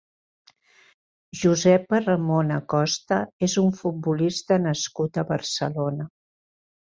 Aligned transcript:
Josep 1.41 1.83
Perramon 1.91 2.49
Acosta 2.55 3.19
és 3.49 3.57
un 3.63 3.69
futbolista 3.81 4.59
nascut 4.65 5.19
a 5.23 5.27
Barcelona. 5.33 6.09